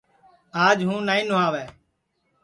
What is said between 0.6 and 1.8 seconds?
آج ہوں نائی نھواوے